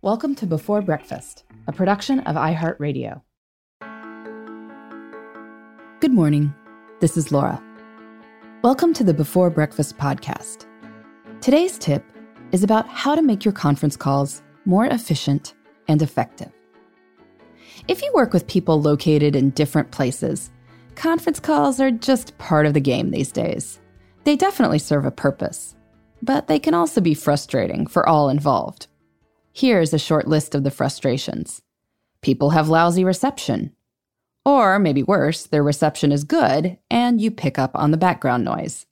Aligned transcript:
Welcome 0.00 0.36
to 0.36 0.46
Before 0.46 0.80
Breakfast, 0.80 1.42
a 1.66 1.72
production 1.72 2.20
of 2.20 2.36
iHeartRadio. 2.36 3.20
Good 5.98 6.12
morning. 6.12 6.54
This 7.00 7.16
is 7.16 7.32
Laura. 7.32 7.60
Welcome 8.62 8.94
to 8.94 9.02
the 9.02 9.12
Before 9.12 9.50
Breakfast 9.50 9.98
podcast. 9.98 10.66
Today's 11.40 11.78
tip 11.78 12.04
is 12.52 12.62
about 12.62 12.86
how 12.86 13.16
to 13.16 13.22
make 13.22 13.44
your 13.44 13.50
conference 13.50 13.96
calls 13.96 14.40
more 14.66 14.86
efficient 14.86 15.54
and 15.88 16.00
effective. 16.00 16.52
If 17.88 18.00
you 18.00 18.12
work 18.14 18.32
with 18.32 18.46
people 18.46 18.80
located 18.80 19.34
in 19.34 19.50
different 19.50 19.90
places, 19.90 20.52
conference 20.94 21.40
calls 21.40 21.80
are 21.80 21.90
just 21.90 22.38
part 22.38 22.66
of 22.66 22.74
the 22.74 22.80
game 22.80 23.10
these 23.10 23.32
days. 23.32 23.80
They 24.22 24.36
definitely 24.36 24.78
serve 24.78 25.06
a 25.06 25.10
purpose, 25.10 25.74
but 26.22 26.46
they 26.46 26.60
can 26.60 26.74
also 26.74 27.00
be 27.00 27.14
frustrating 27.14 27.88
for 27.88 28.08
all 28.08 28.28
involved. 28.28 28.86
Here's 29.58 29.92
a 29.92 29.98
short 29.98 30.28
list 30.28 30.54
of 30.54 30.62
the 30.62 30.70
frustrations 30.70 31.62
people 32.22 32.50
have 32.50 32.68
lousy 32.68 33.02
reception. 33.02 33.74
Or 34.44 34.78
maybe 34.78 35.02
worse, 35.02 35.46
their 35.46 35.64
reception 35.64 36.12
is 36.12 36.22
good 36.22 36.78
and 36.88 37.20
you 37.20 37.32
pick 37.32 37.58
up 37.58 37.72
on 37.74 37.90
the 37.90 37.96
background 37.96 38.44
noise. 38.44 38.86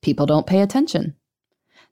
People 0.00 0.24
don't 0.24 0.46
pay 0.46 0.62
attention. 0.62 1.14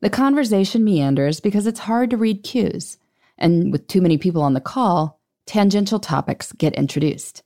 The 0.00 0.08
conversation 0.08 0.82
meanders 0.82 1.40
because 1.40 1.66
it's 1.66 1.80
hard 1.80 2.08
to 2.08 2.16
read 2.16 2.42
cues, 2.42 2.96
and 3.36 3.70
with 3.70 3.86
too 3.86 4.00
many 4.00 4.16
people 4.16 4.40
on 4.40 4.54
the 4.54 4.62
call, 4.62 5.20
tangential 5.44 6.00
topics 6.00 6.52
get 6.52 6.72
introduced. 6.72 7.42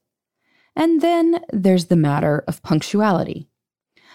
And 0.76 1.00
then 1.00 1.40
there's 1.52 1.86
the 1.86 1.96
matter 1.96 2.44
of 2.46 2.62
punctuality. 2.62 3.48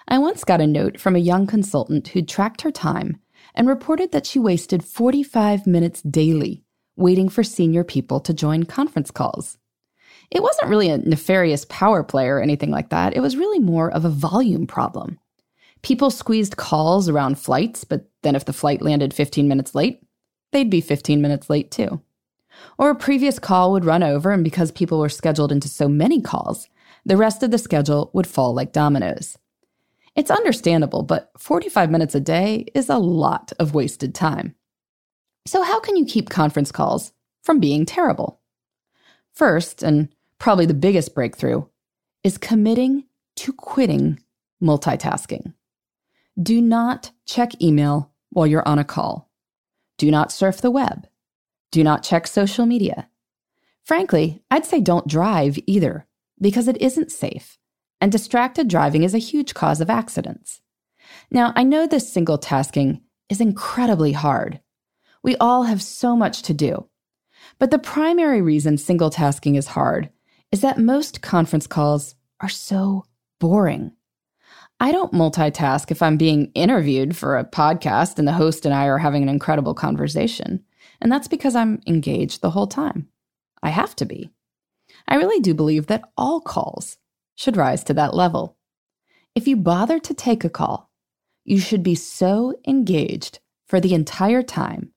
I 0.08 0.20
once 0.20 0.46
got 0.46 0.62
a 0.62 0.68
note 0.68 1.02
from 1.02 1.18
a 1.18 1.28
young 1.32 1.48
consultant 1.48 2.08
who'd 2.08 2.30
tracked 2.30 2.62
her 2.62 2.72
time 2.72 3.20
and 3.54 3.68
reported 3.68 4.12
that 4.12 4.26
she 4.26 4.40
wasted 4.40 4.84
45 4.84 5.68
minutes 5.68 6.02
daily 6.02 6.66
waiting 6.96 7.30
for 7.30 7.44
senior 7.44 7.84
people 7.84 8.20
to 8.22 8.34
join 8.34 8.64
conference 8.64 9.12
calls. 9.12 9.58
It 10.32 10.42
wasn't 10.42 10.70
really 10.70 10.90
a 10.90 10.98
nefarious 10.98 11.66
power 11.70 12.04
play 12.04 12.28
or 12.28 12.40
anything 12.40 12.72
like 12.72 12.90
that, 12.90 13.16
it 13.16 13.20
was 13.20 13.38
really 13.38 13.60
more 13.60 13.92
of 13.92 14.06
a 14.06 14.10
volume 14.10 14.66
problem. 14.66 15.20
People 15.82 16.10
squeezed 16.10 16.58
calls 16.58 17.08
around 17.08 17.38
flights, 17.38 17.84
but 17.84 18.10
then 18.24 18.36
if 18.36 18.46
the 18.46 18.54
flight 18.54 18.82
landed 18.82 19.14
15 19.14 19.48
minutes 19.48 19.76
late, 19.76 20.02
they'd 20.52 20.70
be 20.70 20.82
15 20.82 21.22
minutes 21.22 21.50
late 21.50 21.70
too. 21.70 22.02
Or 22.80 22.90
a 22.90 22.96
previous 22.96 23.38
call 23.38 23.72
would 23.74 23.86
run 23.86 24.02
over, 24.02 24.32
and 24.32 24.44
because 24.44 24.72
people 24.72 25.00
were 25.00 25.10
scheduled 25.10 25.52
into 25.52 25.68
so 25.68 25.88
many 25.88 26.22
calls, 26.22 26.70
the 27.06 27.18
rest 27.18 27.44
of 27.44 27.52
the 27.52 27.58
schedule 27.58 28.10
would 28.14 28.26
fall 28.26 28.54
like 28.56 28.72
dominoes. 28.72 29.38
It's 30.16 30.32
understandable, 30.32 31.04
but 31.04 31.30
45 31.38 31.92
minutes 31.92 32.16
a 32.16 32.20
day 32.20 32.68
is 32.74 32.90
a 32.90 32.98
lot 32.98 33.52
of 33.60 33.74
wasted 33.74 34.16
time. 34.16 34.56
So, 35.46 35.62
how 35.62 35.80
can 35.80 35.98
you 35.98 36.06
keep 36.06 36.30
conference 36.30 36.72
calls 36.72 37.12
from 37.44 37.60
being 37.60 37.86
terrible? 37.86 38.40
First, 39.34 39.84
and 39.84 40.10
probably 40.40 40.66
the 40.66 40.74
biggest 40.74 41.14
breakthrough, 41.14 41.66
is 42.24 42.38
committing 42.38 43.04
to 43.36 43.54
quitting 43.54 44.20
multitasking. 44.64 45.54
Do 46.42 46.62
not 46.62 47.12
check 47.26 47.62
email 47.62 48.12
while 48.30 48.48
you're 48.48 48.68
on 48.68 48.80
a 48.80 48.84
call. 48.84 49.30
Do 49.98 50.10
not 50.10 50.32
surf 50.32 50.62
the 50.62 50.72
web. 50.72 51.08
Do 51.72 51.84
not 51.84 52.04
check 52.04 52.28
social 52.28 52.66
media. 52.66 53.10
Frankly, 53.84 54.42
I'd 54.50 54.66
say 54.66 54.80
don't 54.80 55.08
drive 55.08 55.60
either, 55.68 56.08
because 56.42 56.68
it 56.68 56.82
isn't 56.82 57.12
safe, 57.12 57.58
and 58.02 58.12
distracted 58.12 58.68
driving 58.68 59.04
is 59.04 59.14
a 59.14 59.20
huge 59.20 59.54
cause 59.54 59.82
of 59.82 59.90
accidents. 59.90 60.62
Now, 61.32 61.54
I 61.56 61.64
know 61.64 61.88
this 61.88 62.12
single 62.12 62.38
tasking 62.38 63.02
is 63.30 63.42
incredibly 63.42 64.12
hard. 64.12 64.60
We 65.24 65.36
all 65.38 65.64
have 65.64 65.82
so 65.82 66.16
much 66.16 66.44
to 66.44 66.54
do. 66.54 66.88
But 67.60 67.72
the 67.72 67.80
primary 67.80 68.42
reason 68.42 68.78
single 68.78 69.10
tasking 69.10 69.56
is 69.56 69.68
hard 69.68 70.10
is 70.52 70.62
that 70.62 70.78
most 70.78 71.22
conference 71.22 71.68
calls 71.68 72.16
are 72.42 72.50
so 72.50 73.06
boring. 73.40 73.92
I 74.80 74.92
don't 74.92 75.14
multitask 75.14 75.90
if 75.90 76.02
I'm 76.02 76.18
being 76.18 76.52
interviewed 76.54 77.16
for 77.16 77.38
a 77.38 77.46
podcast 77.46 78.20
and 78.20 78.28
the 78.28 78.34
host 78.34 78.66
and 78.66 78.74
I 78.74 78.86
are 78.88 78.98
having 78.98 79.24
an 79.24 79.30
incredible 79.30 79.74
conversation. 79.74 80.64
And 81.02 81.12
that's 81.12 81.28
because 81.28 81.56
I'm 81.56 81.82
engaged 81.88 82.42
the 82.42 82.52
whole 82.52 82.68
time. 82.68 83.08
I 83.64 83.70
have 83.70 83.96
to 83.98 84.06
be. 84.06 84.32
I 85.08 85.16
really 85.16 85.40
do 85.40 85.54
believe 85.54 85.88
that 85.88 86.10
all 86.18 86.42
calls 86.42 86.98
should 87.36 87.58
rise 87.58 87.84
to 87.86 87.94
that 87.94 88.14
level. 88.14 88.58
If 89.36 89.48
you 89.48 89.58
bother 89.58 90.00
to 90.00 90.14
take 90.14 90.44
a 90.44 90.50
call, 90.50 90.90
you 91.44 91.60
should 91.60 91.84
be 91.84 91.96
so 91.96 92.54
engaged 92.68 93.40
for 93.68 93.80
the 93.80 93.94
entire 93.94 94.42
time 94.42 94.92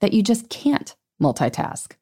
that 0.00 0.12
you 0.12 0.22
just 0.22 0.48
can't 0.48 0.94
multitask. 1.22 1.92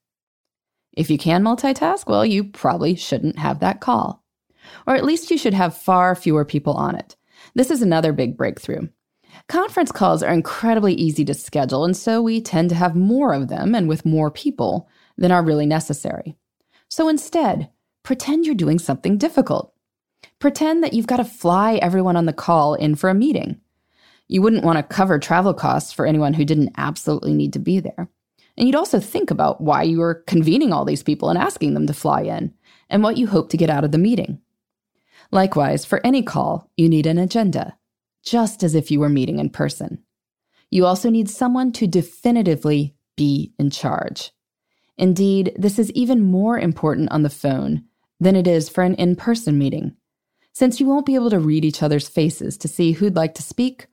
If 0.92 1.10
you 1.10 1.18
can 1.18 1.42
multitask, 1.42 2.06
well, 2.06 2.24
you 2.24 2.44
probably 2.44 2.94
shouldn't 2.94 3.38
have 3.38 3.60
that 3.60 3.80
call. 3.80 4.22
Or 4.86 4.94
at 4.94 5.04
least 5.04 5.30
you 5.30 5.38
should 5.38 5.54
have 5.54 5.76
far 5.76 6.14
fewer 6.14 6.44
people 6.44 6.74
on 6.74 6.94
it. 6.94 7.16
This 7.54 7.70
is 7.70 7.82
another 7.82 8.12
big 8.12 8.36
breakthrough. 8.36 8.88
Conference 9.48 9.90
calls 9.90 10.22
are 10.22 10.32
incredibly 10.32 10.94
easy 10.94 11.24
to 11.24 11.34
schedule, 11.34 11.84
and 11.84 11.96
so 11.96 12.22
we 12.22 12.40
tend 12.40 12.68
to 12.68 12.76
have 12.76 12.94
more 12.94 13.32
of 13.32 13.48
them 13.48 13.74
and 13.74 13.88
with 13.88 14.04
more 14.04 14.30
people 14.30 14.88
than 15.16 15.32
are 15.32 15.42
really 15.42 15.66
necessary. 15.66 16.36
So 16.88 17.08
instead, 17.08 17.70
pretend 18.02 18.44
you're 18.44 18.54
doing 18.54 18.78
something 18.78 19.18
difficult. 19.18 19.71
Pretend 20.42 20.82
that 20.82 20.92
you've 20.92 21.06
got 21.06 21.18
to 21.18 21.24
fly 21.24 21.74
everyone 21.74 22.16
on 22.16 22.26
the 22.26 22.32
call 22.32 22.74
in 22.74 22.96
for 22.96 23.08
a 23.08 23.14
meeting. 23.14 23.60
You 24.26 24.42
wouldn't 24.42 24.64
want 24.64 24.76
to 24.76 24.82
cover 24.82 25.20
travel 25.20 25.54
costs 25.54 25.92
for 25.92 26.04
anyone 26.04 26.34
who 26.34 26.44
didn't 26.44 26.72
absolutely 26.76 27.32
need 27.32 27.52
to 27.52 27.60
be 27.60 27.78
there. 27.78 28.10
And 28.56 28.66
you'd 28.66 28.74
also 28.74 28.98
think 28.98 29.30
about 29.30 29.60
why 29.60 29.84
you 29.84 30.00
were 30.00 30.24
convening 30.26 30.72
all 30.72 30.84
these 30.84 31.04
people 31.04 31.30
and 31.30 31.38
asking 31.38 31.74
them 31.74 31.86
to 31.86 31.94
fly 31.94 32.22
in, 32.22 32.52
and 32.90 33.04
what 33.04 33.18
you 33.18 33.28
hope 33.28 33.50
to 33.50 33.56
get 33.56 33.70
out 33.70 33.84
of 33.84 33.92
the 33.92 33.98
meeting. 33.98 34.40
Likewise, 35.30 35.84
for 35.84 36.04
any 36.04 36.24
call, 36.24 36.68
you 36.76 36.88
need 36.88 37.06
an 37.06 37.18
agenda, 37.18 37.78
just 38.24 38.64
as 38.64 38.74
if 38.74 38.90
you 38.90 38.98
were 38.98 39.08
meeting 39.08 39.38
in 39.38 39.48
person. 39.48 40.02
You 40.70 40.86
also 40.86 41.08
need 41.08 41.30
someone 41.30 41.70
to 41.74 41.86
definitively 41.86 42.96
be 43.16 43.54
in 43.60 43.70
charge. 43.70 44.32
Indeed, 44.98 45.52
this 45.56 45.78
is 45.78 45.92
even 45.92 46.20
more 46.20 46.58
important 46.58 47.12
on 47.12 47.22
the 47.22 47.30
phone 47.30 47.84
than 48.18 48.34
it 48.34 48.48
is 48.48 48.68
for 48.68 48.82
an 48.82 48.96
in 48.96 49.14
person 49.14 49.56
meeting, 49.56 49.94
since 50.52 50.80
you 50.80 50.86
won't 50.86 51.06
be 51.06 51.14
able 51.14 51.30
to 51.30 51.38
read 51.38 51.64
each 51.64 51.82
other's 51.82 52.08
faces 52.08 52.56
to 52.58 52.68
see 52.68 52.92
who'd 52.92 53.16
like 53.16 53.34
to 53.34 53.42
speak 53.42 53.86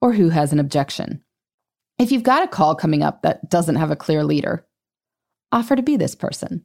or 0.00 0.12
who 0.12 0.28
has 0.28 0.52
an 0.52 0.60
objection. 0.60 1.22
If 1.98 2.10
you've 2.12 2.22
got 2.22 2.44
a 2.44 2.48
call 2.48 2.74
coming 2.74 3.02
up 3.02 3.22
that 3.22 3.48
doesn't 3.48 3.76
have 3.76 3.90
a 3.90 3.96
clear 3.96 4.24
leader, 4.24 4.66
offer 5.52 5.76
to 5.76 5.82
be 5.82 5.96
this 5.96 6.14
person. 6.14 6.64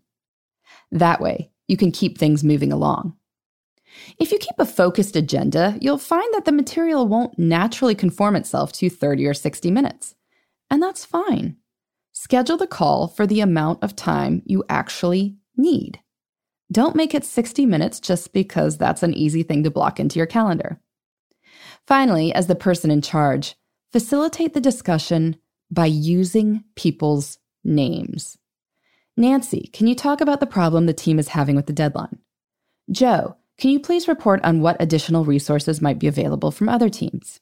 That 0.92 1.22
way, 1.22 1.52
you 1.68 1.78
can 1.78 1.92
keep 1.92 2.18
things 2.18 2.44
moving 2.44 2.72
along. 2.72 3.16
If 4.20 4.32
you 4.32 4.38
keep 4.38 4.58
a 4.60 4.66
focused 4.66 5.16
agenda, 5.16 5.78
you'll 5.82 5.98
find 5.98 6.34
that 6.34 6.46
the 6.46 6.52
material 6.52 7.08
won't 7.08 7.38
naturally 7.38 7.96
conform 7.96 8.36
itself 8.36 8.72
to 8.74 8.90
30 8.90 9.26
or 9.28 9.34
60 9.34 9.72
minutes. 9.72 10.16
And 10.70 10.82
that's 10.82 11.06
fine. 11.06 11.58
Schedule 12.12 12.58
the 12.58 12.68
call 12.68 13.08
for 13.08 13.26
the 13.26 13.42
amount 13.42 13.84
of 13.84 13.96
time 13.96 14.42
you 14.46 14.64
actually 14.70 15.38
need. 15.56 16.00
Don't 16.72 16.96
make 16.96 17.16
it 17.16 17.26
60 17.26 17.66
minutes 17.66 18.00
just 18.00 18.34
because 18.34 18.78
that's 18.78 19.04
an 19.04 19.14
easy 19.14 19.44
thing 19.44 19.64
to 19.64 19.72
block 19.72 20.00
into 20.00 20.20
your 20.20 20.28
calendar. 20.28 20.80
Finally, 21.88 22.34
as 22.34 22.48
the 22.48 22.56
person 22.56 22.92
in 22.92 23.02
charge, 23.02 23.56
Facilitate 23.92 24.54
the 24.54 24.62
discussion 24.62 25.36
by 25.72 25.88
using 25.88 26.64
people's 26.76 27.40
names. 27.64 28.38
Nancy, 29.18 29.68
can 29.74 29.88
you 29.88 29.96
talk 29.96 30.22
about 30.22 30.40
the 30.40 30.46
problem 30.46 30.86
the 30.86 30.94
team 30.94 31.18
is 31.18 31.30
having 31.30 31.56
with 31.56 31.66
the 31.66 31.74
deadline? 31.74 32.20
Joe, 32.92 33.36
can 33.58 33.72
you 33.72 33.80
please 33.80 34.08
report 34.08 34.42
on 34.44 34.62
what 34.62 34.80
additional 34.80 35.26
resources 35.26 35.82
might 35.82 35.98
be 35.98 36.06
available 36.06 36.52
from 36.52 36.70
other 36.70 36.88
teams? 36.88 37.40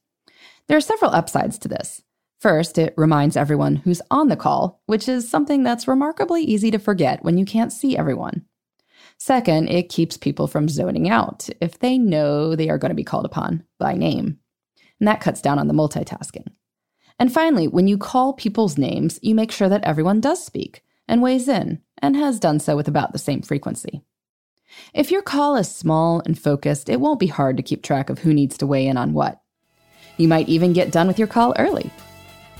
There 0.67 0.77
are 0.77 0.81
several 0.81 1.11
upsides 1.11 1.57
to 1.59 1.67
this. 1.67 2.01
First, 2.39 2.77
it 2.77 2.93
reminds 2.95 3.35
everyone 3.35 3.77
who's 3.77 4.01
on 4.09 4.29
the 4.29 4.37
call, 4.37 4.81
which 4.85 5.09
is 5.09 5.29
something 5.29 5.63
that's 5.63 5.87
remarkably 5.87 6.43
easy 6.43 6.71
to 6.71 6.79
forget 6.79 7.25
when 7.25 7.37
you 7.37 7.43
can't 7.43 7.73
see 7.73 7.97
everyone. 7.97 8.45
Second, 9.17 9.69
it 9.69 9.89
keeps 9.89 10.17
people 10.17 10.47
from 10.47 10.69
zoning 10.69 11.09
out 11.09 11.49
if 11.59 11.79
they 11.79 11.97
know 11.97 12.55
they 12.55 12.69
are 12.69 12.77
going 12.77 12.91
to 12.91 12.95
be 12.95 13.03
called 13.03 13.25
upon 13.25 13.63
by 13.79 13.93
name 13.93 14.39
and 14.99 15.07
that 15.07 15.21
cuts 15.21 15.41
down 15.41 15.59
on 15.59 15.67
the 15.67 15.73
multitasking. 15.73 16.47
And 17.19 17.33
finally, 17.33 17.67
when 17.67 17.87
you 17.87 17.97
call 17.97 18.33
people's 18.33 18.77
names, 18.77 19.19
you 19.21 19.33
make 19.33 19.51
sure 19.51 19.69
that 19.69 19.83
everyone 19.83 20.21
does 20.21 20.43
speak 20.43 20.83
and 21.07 21.21
weighs 21.21 21.47
in 21.47 21.81
and 21.99 22.15
has 22.15 22.39
done 22.39 22.59
so 22.59 22.75
with 22.75 22.87
about 22.87 23.11
the 23.11 23.19
same 23.19 23.41
frequency. 23.41 24.03
If 24.93 25.11
your 25.11 25.21
call 25.21 25.55
is 25.55 25.73
small 25.73 26.21
and 26.25 26.37
focused, 26.37 26.89
it 26.89 26.99
won't 26.99 27.19
be 27.19 27.27
hard 27.27 27.57
to 27.57 27.63
keep 27.63 27.81
track 27.81 28.09
of 28.09 28.19
who 28.19 28.33
needs 28.33 28.57
to 28.59 28.67
weigh 28.67 28.87
in 28.87 28.97
on 28.97 29.13
what. 29.13 29.41
You 30.17 30.27
might 30.27 30.49
even 30.49 30.73
get 30.73 30.91
done 30.91 31.07
with 31.07 31.17
your 31.17 31.27
call 31.27 31.55
early. 31.57 31.91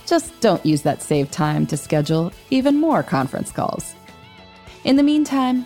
Just 0.06 0.40
don't 0.40 0.66
use 0.66 0.84
that 0.84 1.04
saved 1.04 1.34
time 1.34 1.68
to 1.68 1.78
schedule 1.78 2.32
even 2.50 2.80
more 2.80 3.04
conference 3.04 3.52
calls. 3.52 3.94
In 4.86 4.96
the 4.96 5.04
meantime, 5.04 5.66